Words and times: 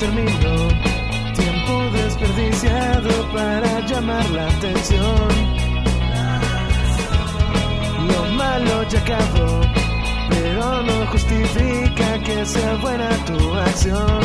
termino. 0.00 0.52
Tiempo 1.34 1.72
desperdiciado 1.92 3.10
para 3.34 3.80
llamar 3.86 4.28
la 4.30 4.48
atención. 4.48 5.28
Lo 8.10 8.22
malo 8.32 8.82
ya 8.88 8.98
acabó, 9.00 9.60
pero 10.30 10.82
no 10.82 11.06
justifica 11.12 12.18
que 12.24 12.46
sea 12.46 12.74
buena 12.76 13.10
tu 13.26 13.54
acción. 13.68 14.20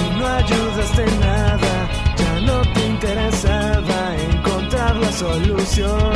Y 0.00 0.18
no 0.18 0.26
ayudaste 0.26 1.02
en 1.04 1.20
nada, 1.20 1.74
ya 2.20 2.40
no 2.40 2.60
te 2.74 2.86
interesaba 2.86 4.00
encontrar 4.32 4.96
la 4.96 5.12
solución. 5.12 6.12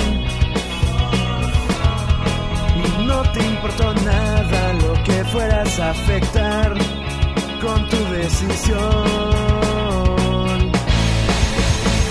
Y 2.83 3.07
no 3.07 3.23
te 3.33 3.41
importó 3.53 3.95
nada 3.95 4.73
lo 4.83 4.93
que 5.05 5.24
afectar 5.81 6.73
con 7.61 7.89
tu 7.89 7.97
decisión. 8.13 8.81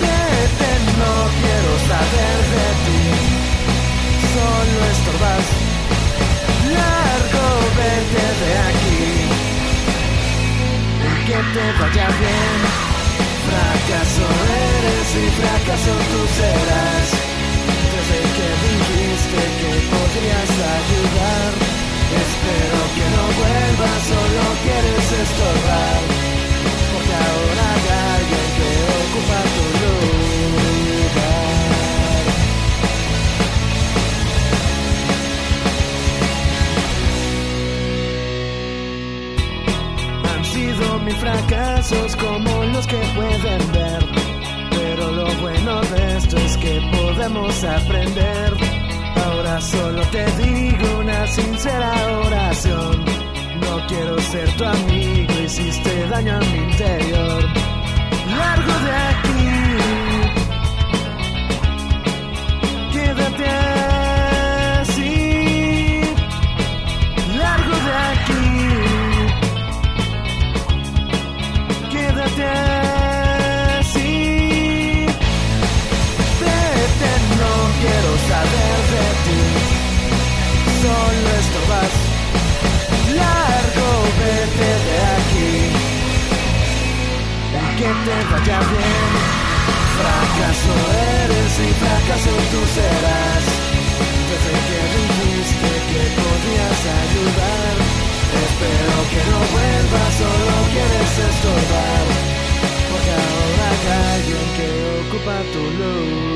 Vete, 0.00 0.70
no 1.00 1.14
quiero 1.40 1.72
saber 1.90 2.36
de 2.54 2.68
ti, 2.84 3.04
solo 4.34 4.78
estorbas. 4.94 5.46
Largo, 6.76 7.46
vete 7.78 8.26
de 8.42 8.52
aquí, 8.70 9.04
y 11.00 11.12
que 11.26 11.38
te 11.54 11.64
vaya 11.80 12.08
bien. 12.20 12.58
Fracaso 13.46 14.26
eres 14.76 15.08
y 15.14 15.26
fracaso 15.40 15.92
tú 16.10 16.20
serás. 16.36 17.23
Porque 26.92 27.14
ahora 27.28 27.66
alguien 28.16 28.48
que 28.58 28.70
ocupa 29.04 29.38
tu 29.54 29.64
lugar. 29.82 30.04
Han 40.30 40.42
sido 40.44 40.84
mil 41.00 41.16
fracasos 41.16 42.10
como 42.16 42.64
los 42.64 42.86
que 42.86 43.00
pueden 43.14 43.62
ver. 43.72 44.02
Pero 44.70 45.04
lo 45.12 45.26
bueno 45.40 45.80
de 45.82 46.16
esto 46.18 46.36
es 46.36 46.56
que 46.58 46.80
podemos 46.92 47.64
aprender. 47.64 48.52
Ahora 49.24 49.60
solo 49.60 50.02
te 50.12 50.24
digo 50.42 50.98
una 51.00 51.26
sincera 51.26 51.92
oración. 52.26 53.04
No 53.60 53.86
quiero 53.86 54.18
ser 54.20 54.48
tu 54.56 54.64
amigo, 54.64 55.03
daño 56.14 56.36
a 56.36 56.38
mi 56.38 56.58
interior. 56.58 57.42
Largo 58.38 58.74
de 58.86 59.23
te 88.04 88.16
vaya 88.30 88.58
bien. 88.72 89.12
Fracaso 89.98 90.74
eres 91.22 91.52
y 91.66 91.70
fracaso 91.82 92.32
tú 92.50 92.60
serás. 92.76 93.44
Desde 94.28 94.54
que 94.68 94.80
dijiste 94.96 95.70
que 95.90 96.02
podías 96.20 96.80
ayudar. 97.04 97.74
Espero 98.44 98.96
que 99.12 99.20
no 99.30 99.38
vuelvas, 99.54 100.12
solo 100.20 100.54
quieres 100.72 101.12
estorbar. 101.30 102.06
Porque 102.90 103.12
ahora 103.22 103.64
hay 103.72 103.84
alguien 104.16 104.46
que 104.56 104.68
ocupa 105.02 105.36
tu 105.52 105.62
lugar. 105.78 106.33